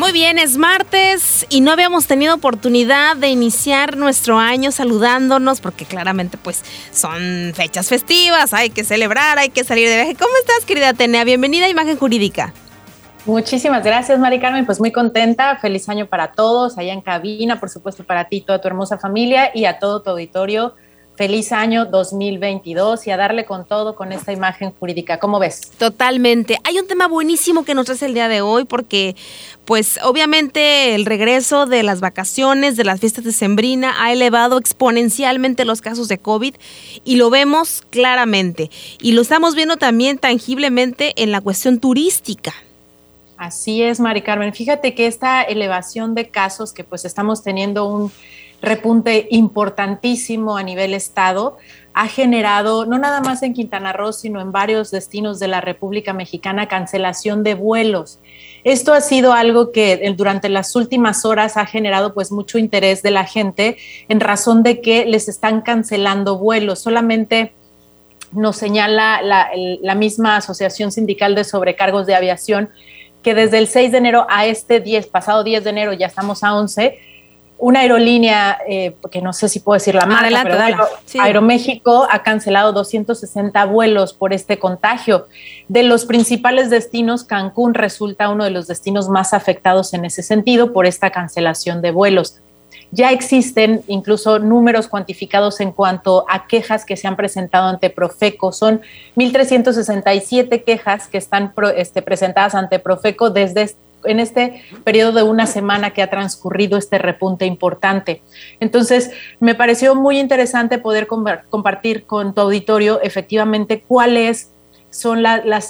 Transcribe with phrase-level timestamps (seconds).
[0.00, 5.84] Muy bien, es martes y no habíamos tenido oportunidad de iniciar nuestro año saludándonos porque
[5.84, 10.14] claramente pues son fechas festivas, hay que celebrar, hay que salir de viaje.
[10.14, 11.24] ¿Cómo estás, querida Atenea?
[11.24, 12.54] Bienvenida a Imagen Jurídica.
[13.26, 14.64] Muchísimas gracias, Mari Carmen.
[14.64, 15.58] Pues muy contenta.
[15.58, 19.50] Feliz año para todos, allá en cabina, por supuesto para ti, toda tu hermosa familia
[19.54, 20.76] y a todo tu auditorio
[21.20, 25.18] feliz año 2022 y a darle con todo con esta imagen jurídica.
[25.18, 25.70] ¿Cómo ves?
[25.76, 26.56] Totalmente.
[26.64, 29.16] Hay un tema buenísimo que nos trae el día de hoy porque
[29.66, 35.66] pues obviamente el regreso de las vacaciones, de las fiestas de Sembrina ha elevado exponencialmente
[35.66, 36.54] los casos de COVID
[37.04, 42.54] y lo vemos claramente y lo estamos viendo también tangiblemente en la cuestión turística.
[43.36, 44.54] Así es, Mari Carmen.
[44.54, 48.10] Fíjate que esta elevación de casos que pues estamos teniendo un
[48.62, 51.58] repunte importantísimo a nivel estado,
[51.92, 56.12] ha generado, no nada más en Quintana Roo, sino en varios destinos de la República
[56.12, 58.20] Mexicana, cancelación de vuelos.
[58.62, 63.10] Esto ha sido algo que durante las últimas horas ha generado pues mucho interés de
[63.10, 63.76] la gente
[64.08, 66.78] en razón de que les están cancelando vuelos.
[66.78, 67.52] Solamente
[68.32, 69.50] nos señala la,
[69.82, 72.70] la misma Asociación Sindical de Sobrecargos de Aviación
[73.22, 76.42] que desde el 6 de enero a este 10, pasado 10 de enero, ya estamos
[76.42, 76.98] a 11,
[77.60, 80.86] una aerolínea, eh, que no sé si puedo decir la marca, pero
[81.22, 85.28] Aeroméxico ha cancelado 260 vuelos por este contagio.
[85.68, 90.72] De los principales destinos, Cancún resulta uno de los destinos más afectados en ese sentido
[90.72, 92.40] por esta cancelación de vuelos.
[92.92, 98.52] Ya existen incluso números cuantificados en cuanto a quejas que se han presentado ante Profeco.
[98.52, 98.80] Son
[99.16, 103.74] 1.367 quejas que están este, presentadas ante Profeco desde
[104.04, 108.22] en este periodo de una semana que ha transcurrido este repunte importante.
[108.60, 114.50] Entonces, me pareció muy interesante poder compartir con tu auditorio efectivamente cuáles
[114.90, 115.22] son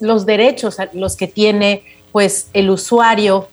[0.00, 1.82] los derechos a los que tiene
[2.12, 3.48] pues el usuario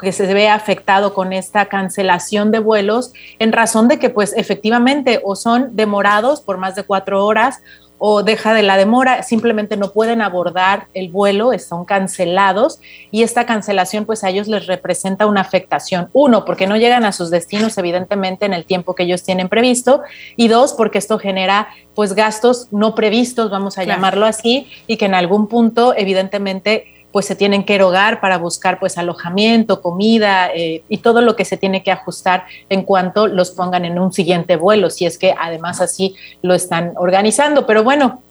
[0.00, 5.20] que se ve afectado con esta cancelación de vuelos en razón de que pues efectivamente
[5.22, 7.60] o son demorados por más de cuatro horas
[8.04, 12.80] o deja de la demora, simplemente no pueden abordar el vuelo, están cancelados
[13.12, 16.10] y esta cancelación pues a ellos les representa una afectación.
[16.12, 20.02] Uno, porque no llegan a sus destinos evidentemente en el tiempo que ellos tienen previsto
[20.34, 25.04] y dos, porque esto genera pues gastos no previstos, vamos a llamarlo así, y que
[25.04, 30.82] en algún punto evidentemente pues se tienen que erogar para buscar pues alojamiento, comida eh,
[30.88, 34.56] y todo lo que se tiene que ajustar en cuanto los pongan en un siguiente
[34.56, 37.66] vuelo, si es que además así lo están organizando.
[37.66, 38.22] Pero bueno,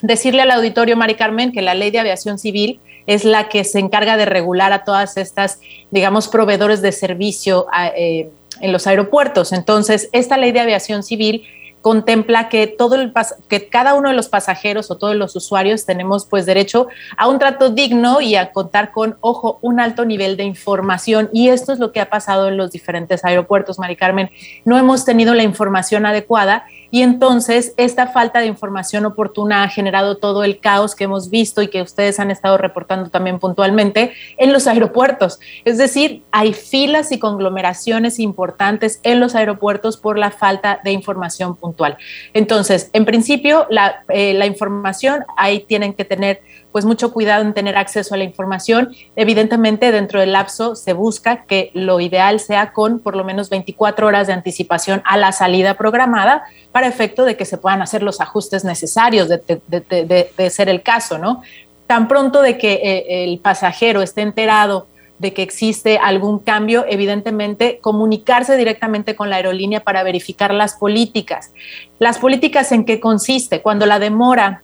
[0.00, 3.80] decirle al auditorio, Mari Carmen, que la ley de aviación civil es la que se
[3.80, 5.60] encarga de regular a todas estas,
[5.90, 7.66] digamos, proveedores de servicio
[7.96, 8.30] eh,
[8.60, 9.52] en los aeropuertos.
[9.52, 11.44] Entonces, esta ley de aviación civil
[11.84, 13.12] contempla que todo el
[13.46, 17.38] que cada uno de los pasajeros o todos los usuarios tenemos pues derecho a un
[17.38, 21.28] trato digno y a contar con ojo un alto nivel de información.
[21.30, 24.30] Y esto es lo que ha pasado en los diferentes aeropuertos Mari Carmen.
[24.64, 30.18] No hemos tenido la información adecuada y entonces esta falta de información oportuna ha generado
[30.18, 34.52] todo el caos que hemos visto y que ustedes han estado reportando también puntualmente en
[34.52, 35.40] los aeropuertos.
[35.64, 41.56] Es decir, hay filas y conglomeraciones importantes en los aeropuertos por la falta de información
[41.56, 41.98] puntual.
[42.32, 47.54] Entonces, en principio, la, eh, la información ahí tienen que tener pues mucho cuidado en
[47.54, 48.94] tener acceso a la información.
[49.14, 54.08] Evidentemente, dentro del lapso se busca que lo ideal sea con por lo menos 24
[54.08, 58.20] horas de anticipación a la salida programada para efecto de que se puedan hacer los
[58.20, 61.42] ajustes necesarios de, ser el caso, ¿no?
[61.86, 64.86] Tan pronto de que eh, el pasajero esté enterado
[65.18, 71.52] de que existe algún cambio, evidentemente comunicarse directamente con la aerolínea para verificar las políticas.
[71.98, 74.62] Las políticas en qué consiste, cuando la demora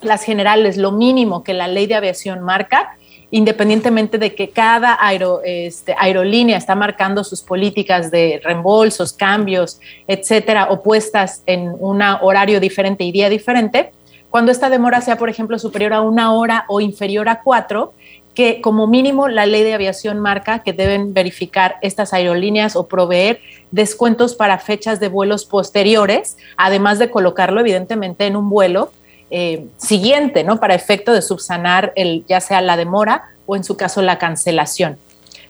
[0.00, 2.96] las generales, lo mínimo que la ley de aviación marca,
[3.32, 4.98] independientemente de que cada
[5.42, 13.04] este, aerolínea está marcando sus políticas de reembolsos, cambios, etcétera, opuestas en un horario diferente
[13.04, 13.90] y día diferente,
[14.28, 17.94] cuando esta demora sea, por ejemplo, superior a una hora o inferior a cuatro,
[18.34, 23.40] que como mínimo la ley de aviación marca que deben verificar estas aerolíneas o proveer
[23.70, 28.90] descuentos para fechas de vuelos posteriores, además de colocarlo evidentemente en un vuelo
[29.34, 30.60] eh, siguiente, ¿no?
[30.60, 34.98] Para efecto de subsanar el, ya sea la demora o en su caso la cancelación.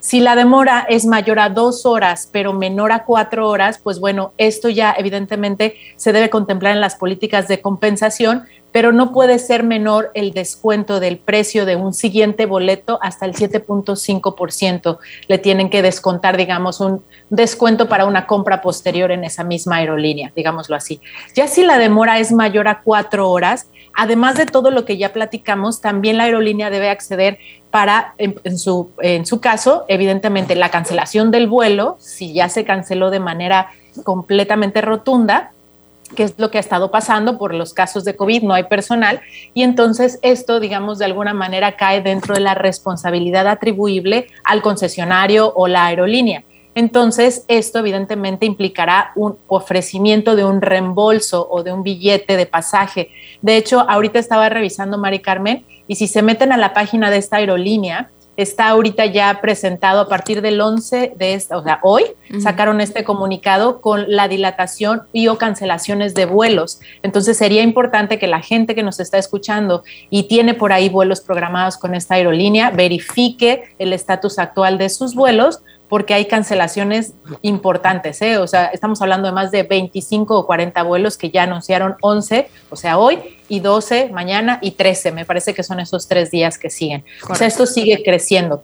[0.00, 4.32] Si la demora es mayor a dos horas, pero menor a cuatro horas, pues bueno,
[4.36, 9.64] esto ya evidentemente se debe contemplar en las políticas de compensación, pero no puede ser
[9.64, 14.98] menor el descuento del precio de un siguiente boleto hasta el 7.5%.
[15.28, 20.32] Le tienen que descontar, digamos, un descuento para una compra posterior en esa misma aerolínea,
[20.34, 21.00] digámoslo así.
[21.34, 25.12] Ya si la demora es mayor a cuatro horas, además de todo lo que ya
[25.12, 27.38] platicamos, también la aerolínea debe acceder
[27.70, 28.90] para, en, su,
[29.24, 33.70] su caso, evidentemente, la cancelación del vuelo, si ya se canceló de manera
[34.04, 35.52] completamente rotunda,
[36.14, 39.20] que es lo que ha estado pasando por los casos de COVID, no hay personal,
[39.54, 45.52] y entonces esto, digamos, de alguna manera cae dentro de la responsabilidad atribuible al concesionario
[45.54, 46.44] o la aerolínea.
[46.74, 53.10] Entonces, esto evidentemente implicará un ofrecimiento de un reembolso o de un billete de pasaje.
[53.42, 57.16] De hecho, ahorita estaba revisando, Mari Carmen, y si se meten a la página de
[57.16, 58.10] esta aerolínea,
[58.42, 62.04] está ahorita ya presentado a partir del 11 de esta, o sea, hoy
[62.40, 66.80] sacaron este comunicado con la dilatación y o cancelaciones de vuelos.
[67.02, 71.20] Entonces sería importante que la gente que nos está escuchando y tiene por ahí vuelos
[71.20, 78.22] programados con esta aerolínea verifique el estatus actual de sus vuelos porque hay cancelaciones importantes,
[78.22, 78.38] ¿eh?
[78.38, 82.48] o sea, estamos hablando de más de 25 o 40 vuelos que ya anunciaron 11,
[82.70, 86.58] o sea, hoy, y 12 mañana y 13, me parece que son esos tres días
[86.58, 87.04] que siguen.
[87.28, 88.62] O sea, esto sigue creciendo.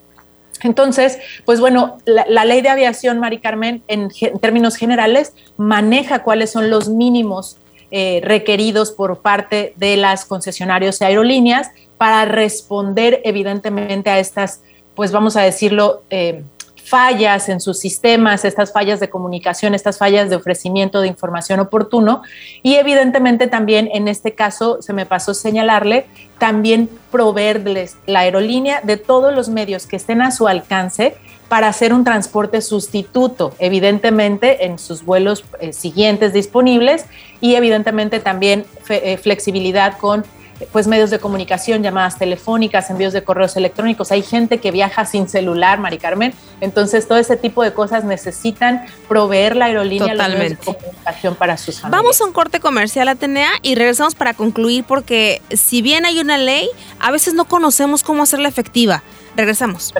[0.62, 4.08] Entonces, pues bueno, la, ley de aviación, Mari Carmen, en,
[4.40, 7.58] términos generales, maneja cuáles son los mínimos
[7.90, 14.62] eh, requeridos por parte de las concesionarios y aerolíneas para responder evidentemente a estas,
[14.94, 16.44] pues vamos a decirlo, eh,
[16.86, 22.22] fallas en sus sistemas, estas fallas de comunicación, estas fallas de ofrecimiento de información oportuno.
[22.62, 26.06] Y evidentemente también en este caso, se me pasó señalarle,
[26.38, 31.16] también proveerles la aerolínea de todos los medios que estén a su alcance
[31.48, 37.06] para hacer un transporte sustituto, evidentemente en sus vuelos eh, siguientes disponibles
[37.40, 40.24] y evidentemente también eh, flexibilidad con
[40.72, 44.12] pues medios de comunicación, llamadas telefónicas, envíos de correos electrónicos.
[44.12, 46.34] Hay gente que viaja sin celular, Mari Carmen.
[46.60, 51.56] Entonces, todo ese tipo de cosas necesitan proveer la aerolínea los medios de comunicación para
[51.56, 52.02] sus familias.
[52.02, 56.38] Vamos a un corte comercial, Atenea, y regresamos para concluir porque si bien hay una
[56.38, 56.68] ley,
[56.98, 59.02] a veces no conocemos cómo hacerla efectiva.
[59.36, 59.92] Regresamos.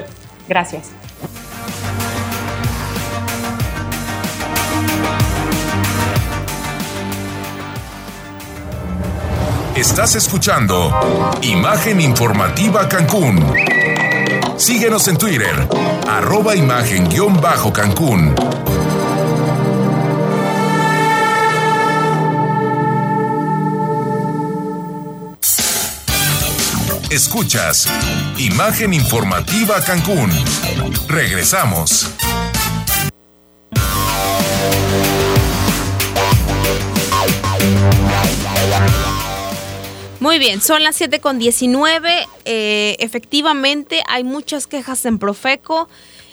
[0.48, 0.90] Gracias.
[9.76, 13.54] Estás escuchando Imagen Informativa Cancún.
[14.56, 15.68] Síguenos en Twitter,
[16.08, 18.34] arroba imagen-cancún.
[27.10, 27.86] Escuchas
[28.38, 30.32] Imagen Informativa Cancún.
[31.06, 32.14] Regresamos.
[40.18, 42.26] Muy bien, son las 7 con 19.
[42.46, 45.90] Eh, efectivamente, hay muchas quejas en Profeco,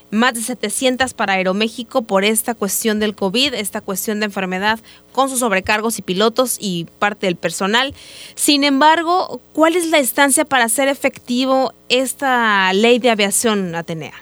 [0.09, 4.79] más de 700 para Aeroméxico por esta cuestión del COVID, esta cuestión de enfermedad
[5.11, 7.93] con sus sobrecargos y pilotos y parte del personal.
[8.35, 14.13] Sin embargo, ¿cuál es la instancia para hacer efectivo esta ley de aviación, Atenea?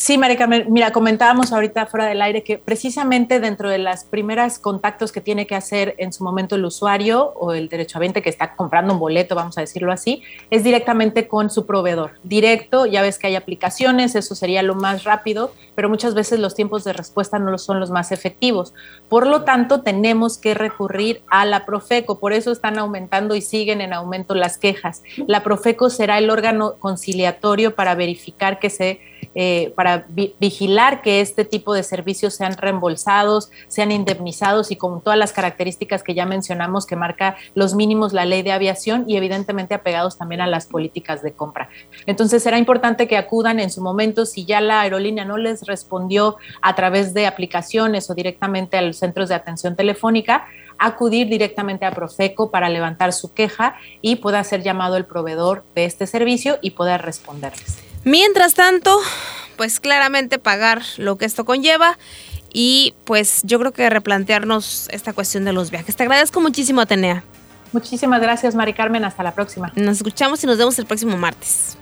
[0.00, 5.12] Sí, Marica, mira, comentábamos ahorita fuera del aire que precisamente dentro de las primeras contactos
[5.12, 8.94] que tiene que hacer en su momento el usuario o el derechohabiente que está comprando
[8.94, 12.12] un boleto, vamos a decirlo así, es directamente con su proveedor.
[12.22, 16.54] Directo, ya ves que hay aplicaciones, eso sería lo más rápido, pero muchas veces los
[16.54, 18.72] tiempos de respuesta no son los más efectivos.
[19.10, 23.82] Por lo tanto, tenemos que recurrir a la Profeco, por eso están aumentando y siguen
[23.82, 25.02] en aumento las quejas.
[25.26, 30.06] La Profeco será el órgano conciliatorio para verificar que se eh, para
[30.38, 36.02] vigilar que este tipo de servicios sean reembolsados, sean indemnizados y con todas las características
[36.02, 40.40] que ya mencionamos que marca los mínimos la ley de aviación y evidentemente apegados también
[40.40, 41.68] a las políticas de compra.
[42.06, 46.36] Entonces será importante que acudan en su momento si ya la aerolínea no les respondió
[46.62, 50.46] a través de aplicaciones o directamente a los centros de atención telefónica,
[50.78, 55.84] acudir directamente a Profeco para levantar su queja y pueda ser llamado el proveedor de
[55.84, 57.89] este servicio y pueda responderles.
[58.04, 58.98] Mientras tanto,
[59.56, 61.98] pues claramente pagar lo que esto conlleva
[62.52, 65.96] y pues yo creo que replantearnos esta cuestión de los viajes.
[65.96, 67.22] Te agradezco muchísimo, Atenea.
[67.72, 69.04] Muchísimas gracias, Mari Carmen.
[69.04, 69.72] Hasta la próxima.
[69.76, 71.76] Nos escuchamos y nos vemos el próximo martes.